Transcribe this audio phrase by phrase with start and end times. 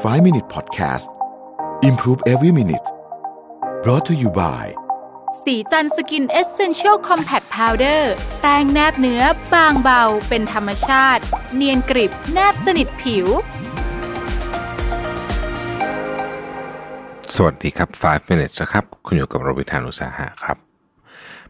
[0.00, 1.10] 5 Minute Podcast
[1.82, 2.86] Improve Every Minute
[3.82, 4.64] brought to you by
[5.44, 9.22] ศรีจันทร์ Skin Essential Compact Powder แป้งแนบเนื้อ
[9.54, 11.22] บางเบา เป็นธรรมชาติ
[11.54, 13.26] เนียนกริบแนบสนิทผิว
[17.34, 20.71] สวัสดีครับ 5 minutes นะครับ คุณอยู่กับรวิศ หาญอุตสาหะครับ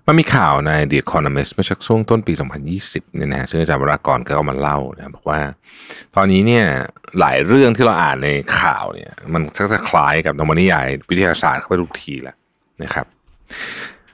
[0.06, 2.32] มันมีข่าวใน The Economist เมื่อสักช่วงต้นปี
[2.74, 5.40] 2020เนี่ยนะฮะซึ่งอาจารย์วรากรก็เอามาเล่านะบอกว่า
[6.16, 6.64] ตอนนี้เนี่ย
[7.20, 8.30] หลายเรื่องที่เราอ่านใน
[8.60, 12.36] ข่าวเนี่ย มันชักจะคล้ายกับนวนิยายวิทยาศาสตร์เข้าไปทุกทีแล้ว
[12.82, 13.06] นะครับ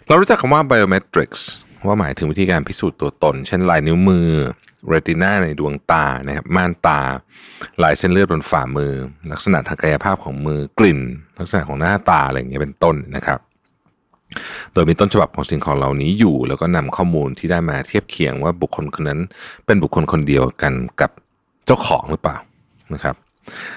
[0.06, 1.40] เรารู้จักคำว่า biometrics
[1.86, 4.28] ว่าหมายถึงวิธีการพิสูจน์ตัวตน เช่นลายนิ้วมือ
[4.88, 7.00] เรตินาในดวงตานะครับม่านตา
[7.82, 8.92] ลายเส้นเลือดบนฝ่ามือ
[9.32, 11.00] ลักษณะทางกายภาพของมือกลิ่น
[11.38, 13.38] ลักษณะของหน้าตาอะไรอย่างเงี้ยเป็นต้นนะครับ
[14.72, 19.20] โดยมีต้นฉบับของสิ่งของเหล่านี้อยู่ แล้วก็นำข้อมูลที่ได้มาเทียบเคียงว่าบุคคลคนนั้น
[19.66, 21.10] เป็นบุคคลคนเดียวกันกับ
[21.66, 22.36] เจ้าของหรือเปล่า
[22.94, 23.14] นะครับ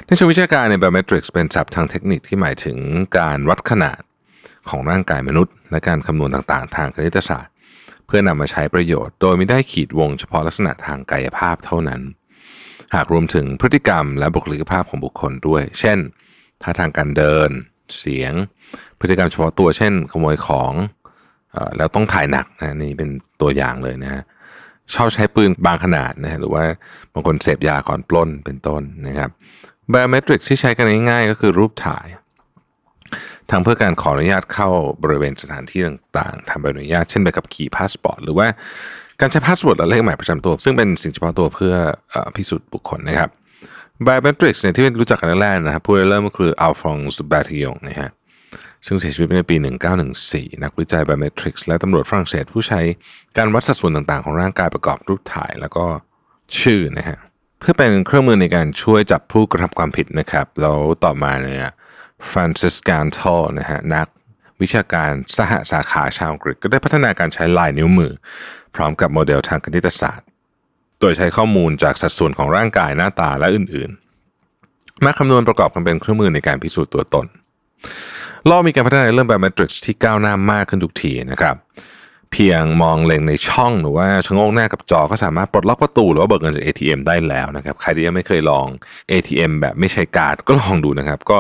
[0.06, 2.78] ในเชิงวิชาการใน biometrics เป็นศัพท์ทางเทคนิคที่หมายถึง
[3.18, 4.02] การวัดขนาด
[4.70, 7.54] ของร่างกายมนุษย์ และการคำนวณต่างๆ ทางคณิตศาสตร์
[8.06, 12.02] เพื่อนำมาใช้ประโยชน์ โดยไม่ได้ขีดวงเฉพาะลักษณะทางกายภาพเท่านั้น
[12.96, 15.98] หากรวมถึงพฤติกรรมและบุคลิกภาพของบุคคลด้วย เช่น
[16.62, 17.50] ท่าทางการเดิน
[18.00, 18.34] เสียง
[19.00, 20.72] พฤติกรรมเฉพาะตัวเช่น ขโมยของ
[21.56, 23.10] อแล้วต้องถ่ายหนักนะนี่เป็น
[23.42, 24.24] ตัวอย่างเลยนะฮะ
[24.94, 26.64] ชอบใช้ปืนบางขนาดนะฮะหรือว่า
[27.14, 29.30] บางคนเสพยาก่อนปล้นเป็นต้นนะครับ
[29.92, 32.08] biometrics ที่ใช้กันง่ายๆก็คือรูปถ่าย
[33.50, 34.70] ทางเพื่อการขออนุญาตเข้า
[35.04, 38.48] บริเวณสถานที่ต่างๆทำใบอนุญาตเช่นใบขับขี่พาสปอร์ตหรือว่า
[39.20, 41.74] การใช้พาสปอร์ตและเลขหมายประจำตัว ซึ่งเป็นสิ่งเฉพาะตัวเพื่
[42.14, 43.32] อพิสูจน์บุคคลนะครับ
[44.08, 48.10] biometrics เนี่ยที่รู้จักกันแรกๆนะครับผู้เริ่มก็คืออัลฟองส์ แบร์ตียงนะฮะ
[48.86, 49.56] ซึ่งเสียชีวิตในปี
[50.10, 52.82] 1914 นักวิจัย biometrics และตำรวจฝรั่งเศสผู้ใช้
[53.38, 55.86] การวัดสัดส่วนต่างๆ ของร่างกายประกอบรูปถ่ายแล้วก็
[56.60, 57.18] ชื่อนะฮะ
[57.60, 61.72] เพื่อเป็นเครื่องมือในการช่วยจับผู้กระทำความผิดนะครับแล้วต่อมาเนี่ย
[62.30, 64.08] ฟรานซิสการทอลนะฮะนัก
[64.62, 68.12] วิชาการสหสาขาชาวอังกฤษก็ได้พัฒนาการใช้ลายนิ้วมือ
[68.76, 70.28] พร้อมกับโมเดลทางคณิตศาสตร์
[71.02, 77.26] โดยใช้ข้อมูลจากสัดส่วนของร่างกายหน้าตาและอื่นๆ มาคำนวณประกอบกันเป็นเครื่องมือในการพิสูจน์ตัวตน
[78.48, 81.56] โลกมีการพัฒนาในเรื่อง biometrics ที่ก้าวหน้ามากขึ้นทุกทีนะครับ
[82.32, 88.68] เพียงมองเล็งในช่องหรือว่าชะโงกหน้ากับจอก็สามารถปลดล็อกประตูหรือว่าเบิกเงินจาก ATM ได้แล้วนะครับ ใครที่ยังไม่เคยลอง
[89.12, 91.40] ATM แบบไม่ใช้การ์ดก็ลองดูนะครับ ก็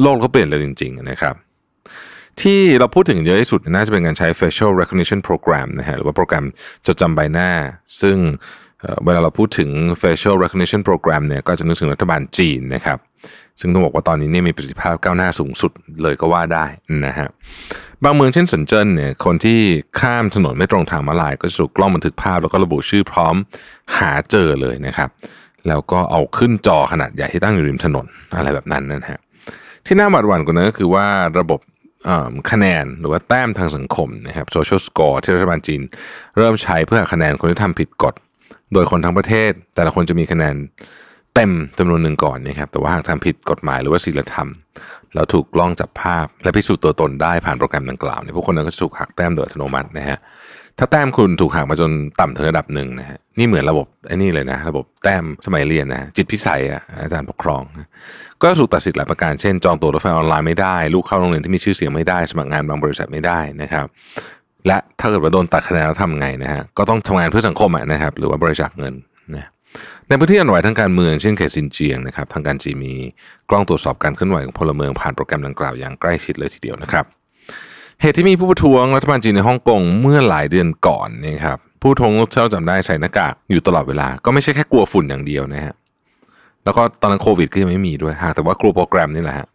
[0.00, 1.34] โลกก็เปลี่ยนเลยจริง ๆ นะครับ
[2.40, 6.44] ที่เราพูดถึงเยอะที่สุดน่าจะเป็นการใช้ facial recognition program นะฮะหรือว่าโปรแกรม
[6.86, 7.50] จดจำใบหน้า
[8.00, 8.16] ซึ่ง
[9.04, 9.70] เวลาเราพูดถึง
[10.02, 12.98] facial recognition program เนี่ยก็จะนึกถึงรัฐบาลจีนนะครับ
[13.60, 15.72] ซึ่งต้องบอกว่าตอนนี้เนี่ยมีประสิทธิภาพก้าวหน้าสูงสุด
[16.02, 16.66] เลยก็ว่าได้
[17.06, 17.28] นะฮะ
[18.04, 19.58] บางเมืองเช่นสนเจิ้นเนี่ยคนที่
[20.00, 23.34] ข้ามถนนไม่ตรงทางมาลาย ก็จะถูกกล้องบันทึกภาพแล้วก็ระบุชื่อพร้อม
[23.98, 25.10] หาเจอเลยนะครับ
[25.68, 28.06] แล้วก็เอาขึ้นจอขนาดใหญ่ที่ตั้งอยู่ริมถนน
[28.36, 29.20] อะไรแบบนั้นนะฮะ
[29.86, 31.06] ที่น่าหวาดหวั่นกว่านั้นก็คือว่า
[31.38, 31.60] ระบบ
[32.50, 35.80] คะแนนหรือว่าแต้มทางสังคมนะครับ social score ที่รัฐบาลจีน
[36.36, 38.14] เริ่มใช้เพื่อคะแนนคนที่ทำผิดกฎ
[38.72, 40.56] โดยคนทั้งประเทศ แต่ละคนจะมีคะแนน
[41.34, 44.48] เต็มจำนวนหนึ่งก่อนนะครับแต่ว่าหากทำผิดกฎหมายหรือว่าศีลธรรม
[45.14, 50.18] แล้วถูกกล้องจับภาพ และพิสูจน์ตัวตนได้ผ่านโปรแกรมดังกล่าวเนี่ยพวกคนนั้นก็จะถูกหักแต้มโดยอัตโนมัตินะฮะ
[50.78, 51.90] ถ้าแต้มคุณถูกหักมาจน
[52.20, 57.62] ต่ำถึงระดับหนึ่งนะฮะนี่เหมือนระบบไอ้นี่เลยนะระบบแต้มสมัยเรียนนะจิตพิสัยอะอาจารย์ปกครอง
[58.42, 63.86] ก็ถูกตัดสิทธิ์หลายประการเช่น จองตั๋วรถไฟออนไลน์ไม่ได้ ลูกเข้าโรงเรียนที่มีชื่อเสียงไม่ได้ สมัครงานบางบริษัทไม่ได้นะครับ
[64.66, 68.94] และถ้าเกิดว่าโดนตัดคะแนนแล้วทำไงนะฮะก็ต้องทำงานเพื่อสังคมนะครับ หรือว่าบริจาคเงิน
[69.36, 69.48] นะ
[70.08, 72.94] ในพื้นที่อันไหวทางการเมืองเช่นเขตซินเจียงนะครับทางการจีนมี
[73.50, 77.04] กล้องตรวจสอบการเคลื่อนไหวของพลเมืองผ่านโปรแกรมดังกล่าวอย่างใกล้ชิดเลยทีเดียวนะครับ
[78.00, 85.74] เหตุที่มีผู้ประท้วงรัฐบาลจีนในฮ่องกงเมื่อหลายเดือนก่อนเนี่ยครับผู้ทวงที่าจำได้ใส่หน้ากากอยู่ตลอดเวลา ก็ไม่ใช่แค่กลัวฝุ่นอย่างเดียวนะฮะ
[86.64, 89.46] แล้วก็ตอนนั้นโควิดก็ยังไม่มีด้วยหากแต่ว่ากลัวโปรแกรมนี่แหละฮะ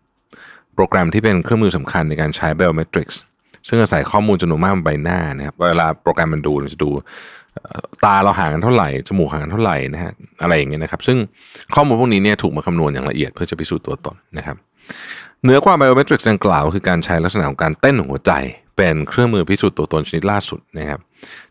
[0.75, 3.16] โปรแกรมที่เป็นเครื่องมือสำคัญในการใช้ biometrics
[3.68, 6.90] ซึ่งอาศัยข้อมูลจำนวนมากบนใบหน้านะครับเวลาโปรแกรมมันดูมันจะดู
[8.06, 11.18] ตาเราห่างกันเท่าไหร่จมูกห่างกันเท่าไหร่นะฮะอะไรอย่างเงี้ยนะครับ ซึ่ง
[11.75, 14.57] ข้อมูลพวกนี้เนี่ยถูกมาคำนวณอย่างละเอียดเพื่อจะพิสูจน์ตัวตนนะครับ
[15.44, 18.33] เหนือกว่า biometrics ดังกล่าว คือการใช้ลักษณะของการเต้นของหัวใจ
[18.77, 21.00] เป็นเครื่องมือพิสูจน์ตัวตนชนิดล่าสุดนะครับ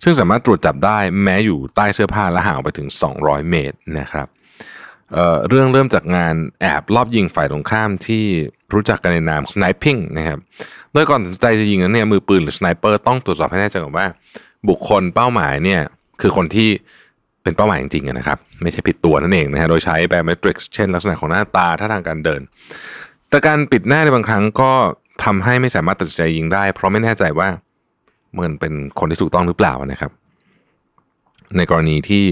[0.02, 2.88] ซึ่งสามารถตรวจจับได้แม้อยู่ใต้เสื้อผ้าและห่างออกไปถึง
[3.18, 4.26] 200 เมตรนะครับ
[5.12, 8.24] เเรื่องเริ่มจากงานแอบลอบยิงฝ่ายตรงข้ามที่
[8.74, 10.38] รู้จักกันในนาม sniping นะครับ
[10.92, 14.06] โดยก่อนตัดใจจะยิงนั้นเนี่ยมือปืนหรือสไนเปอร์ต้องตรวจสอบให้แน่ใจก่อนว่า
[14.68, 15.80] บุคคลเป้าหมายเนี่ย
[16.20, 16.68] คือคนที่
[17.42, 22.40] เป็นเป้าหมายจริงๆนะครับ ไม่ใช่ผิดตัวนั่นเองนะฮะโดยใช้ biometrics เช่นลักษณะของหน้าตาท่าทางการเดิน
[23.28, 24.72] แต่การปิดหน้าในบางครั้งก็
[25.24, 27.48] ทำให้ไม่สามารถตัดใจยิงได้ เพราะไม่แน่ใจว่า
[28.38, 30.10] มันเป็นคนที่ถูกต้องหรือเปล่านะครับ
[31.56, 32.24] ในกรณีที่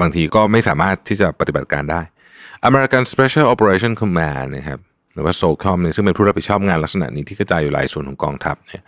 [0.00, 2.00] บางทีก็ไม่สามารถที่จะปฏิบัติการได้
[2.68, 4.78] American Special Operation Command นะครับ
[5.16, 8.82] หรือว่าโซคอมเนี่ยซึ่งเป็นผู้รับผิดชอบงานลักษณะนี้ที่กระจายอยู่หลายส่วนของกองทัพเนี่ย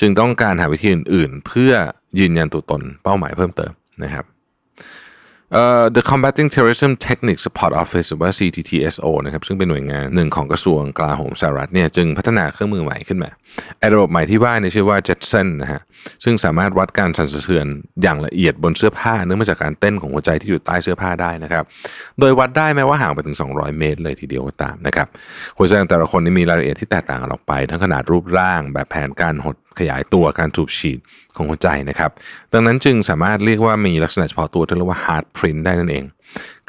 [0.00, 1.72] จึงต้องการหาวิธีอื่น ๆ เพื่อ
[2.18, 3.72] ยืนยันตัวตนเป้าหมายเพิ่มเติม
[4.04, 4.24] นะครับ
[5.96, 13.30] The Combating Terrorism Techniques Support Office หรือว่า CTTSO นะครับซึ่งเป็นหน่วยงานหนึ่งของกระทรวงกลาโหมสหรัฐเนี่ยจึงพัฒนาเครื่องมือใหม่ขึ้นมา
[13.78, 15.80] ไอระบบใหม่ที่ว่าเนี่ยชื่อว่า Jetson นะฮะ
[16.24, 17.66] ซึ่งสามารถวัดการสั่นสะเทือน
[18.02, 21.64] อย่างละเอียดบนเสื้อผ้า เนื่องมาจากการเต้นของหัวใจที่อยู่ใต้เสื้อผ้าได้นะครับ
[22.20, 25.06] โดยวัดได้แม้ว่าห่างไปถึง 200 เมตร เลยทีเดียวก็ตามนะครับ
[25.58, 30.98] หัวใจของแต่ละคนนี่มีรายละเอียดที่แตกต่างกันออกไป ทั้งขนาดรูปร่าง แบบแผนการหดขยายตัวการสูบฉีด
[31.36, 32.10] ของหัวใจนะครับ
[32.52, 36.04] ดังนั้นจึงสามารถเรียกว่ามีลักษณะเฉพาะตัวที่เรียกว่า hard print ได้นั่นเอง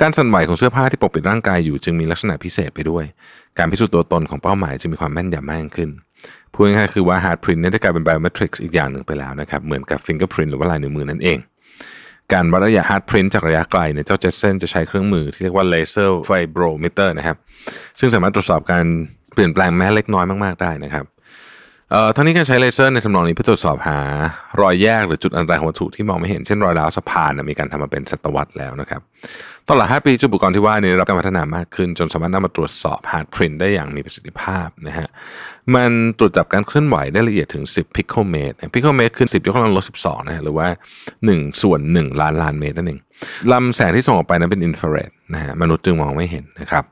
[0.01, 3.03] การสั่นไหวของเสื้อผ้าที่ปกปิดร่างกายอยู่จึงมีลักษณะพิเศษไปด้วย
[3.57, 5.89] การพิสูจน์ตัวตนของเป้าหมายจึงมีความแม่นยำมากขึ้น
[6.53, 11.37] พูดง่ายๆคือว่า heart print เนี่ยได้กลายเป็น biometrics อีกอย่างหนึ่งไปแล้วนะครับ เหมือนกับ fingerprint หรือว่าลายนิ้วมือนั่นเอง
[12.33, 17.37] การวัดระยะ heart print จากระยะไกลเนี่ยเจ้า Jetson จะใช้เครื่องมือที่เรียกว่า laser vibrometer นะครับ
[17.99, 18.85] ซึ่งสามารถตรวจสอบการ
[19.33, 21.05] เปลี่ยนแปลงแม้เล็กน้อยมากๆได้นะครับ
[22.15, 23.99] ทั้งนี้การใช้เลเซอร์ในทำนองนี้เพื่อตรวจสอบหา
[24.61, 29.01] รอยแยกหรือจุดอันตรายของวัตถุที่มองไม่เห็นเช่นรอยร้าวสะพานมีการทำมาเป็นทศวรรษแล้วนะครับ
[29.69, 35.07] ตลอด5ปีจุดอุปกรณ์ที่ว่านี้รับการพัฒนามากขึ้น จนสามารถนำมาตรวจสอบ heart print ได้อย่างมีประสิทธิภาพนะฮะ
[35.75, 40.67] มันตรวจจับการเคลื่อนไหวได้ละเอียดถึง 10 พิกโคเมตรพิกโคเมตรคือ 10ยกกำลังลบ12นะฮะหรือว่า
[41.15, 42.99] 1 ส่วน 1 ล้านล้านเมตรนั่นเอง
[43.51, 46.83] ลำแสงที่ส่งออกไปนั้นเป็นอินฟราเรดนะฮะมนุษย์จึงมองไม่เห็นนะครับ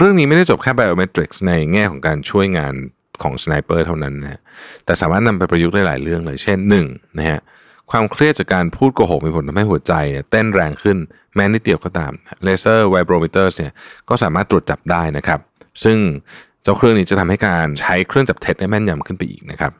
[0.00, 2.74] เรื่องนี้ไม่ได้จบแค่ biometrics ในแง่ของการช่วยงาน
[3.22, 4.40] ของสไนเปอร์เท่านั้นนะ
[4.84, 6.86] แต่สามารถนำไปประยุกต์ได้หลายเรื่องเลย เช่นหนึ่ง
[7.18, 7.40] นะฮะ
[7.90, 9.92] ความเครียดจากการพูดโกหกมีผลทำให้หัวใจ
[10.30, 10.96] เต้นแรงขึ้น
[11.34, 12.12] แม้นิดเดียวก็ตาม
[12.44, 13.72] เลเซอร์ไวโบรมิเตอร์เนี่ย
[14.08, 15.40] ก็สามารถตรวจจับได้นะครับ
[15.84, 15.98] ซึ่ง
[16.62, 19.72] เจ้าเครื่องนี้จะทำให้การใช้เครื่องจับเท็จได้แม่นยำขึ้นไปอีกนะครับ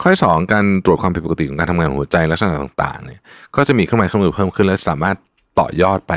[0.00, 3.20] ข้อที่สองการตรวจความผิดปกติของการทำงานหัวใจลักษณะต่างๆเนี่ย
[3.56, 5.16] ก็จะมีเครื่องหมายเครื่องมือเพิ่มขึ้นและสามารถ
[5.58, 6.12] ต่อยอดไป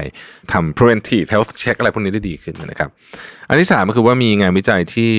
[0.54, 2.90] ทำ preventive health check อะไรพวกนี้ได้ดีขึ้นนะครับ
[3.50, 5.12] อันที่สามก็คือว่ามีงานวิจัยที่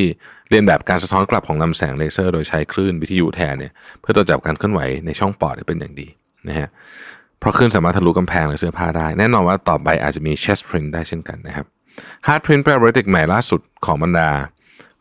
[0.51, 6.09] เรียนแบบการสะท้อนกลับของลำแสงเลเซอร์ โดยใช้คลื่นวิทยุแทนเนี่ยเพื่อตรวจจับการเคลื่อนไหวในช่องปอดได้เป็นอย่างดี
[6.49, 6.69] นะฮะ
[7.39, 11.67] เพราะคลื่นสามารถทะลุกำแพงหรือเสื้อผ้าได้ แน่นอนว่าต่อไปอาจจะมี chest print ได้เช่นกันนะครับ
[12.27, 14.31] heart print เป็นอะไรใหม่ล่าสุดของบรรดา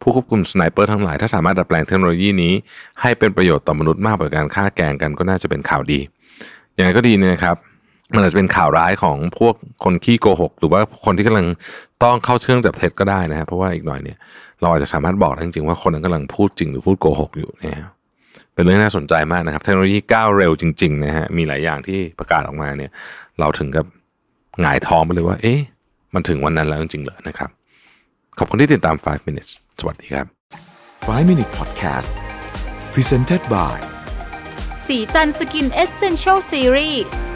[0.01, 2.54] ผู้ควบคุมสไนเปอร์ทั้งหลาย ถ้าสามารถดัดแปลงเทคโนโลยีนี้
[3.01, 6.00] ให้เป็นประโยชน์ต่อมนุษย์มากกว่าการฆ่าแกงกันก็น่าจะเป็นข่าวดี
[6.74, 7.56] อย่างไรก็ดีเนี่ยนะครับ
[8.15, 11.48] มันอาจจะเป็นข่าวร้ายของพวกคนขี้โกหก หรือว่าคนที่กำลัง
[12.04, 14.18] ต้องเข้าเครื่องจับเท็จก็ได้นะครับเพราะว่าอีกหน่อยเนี่ย
[14.62, 17.75] เราอาจจะสามารถบอกได้จริงๆว่าคนนั้นกำลังพูดจริงหรือพูดโกหกอยู่เนี่ย
[18.54, 22.92] เป็นเรื่องน่าสนใจมากนะครับ เทคโนโลยีก้าวเร็วจริงๆนะฮะมีหลายอย่างที่ประกาศออกมาเนี่ย
[23.39, 23.86] เราถึงกับ
[24.62, 25.59] หงายท้องไปเลยว่า เอ๊ะ
[26.13, 27.50] มันถึงวันนั้นแล้วจริงๆเหรอนะครับ
[28.38, 30.25] ขอบคุณที่ติดตาม 5 minutes สวัสดีครับ
[30.98, 32.12] 5 minute podcast
[32.94, 33.77] presented by
[34.88, 37.32] สีจันสกินเอเซนเชลซีรีส์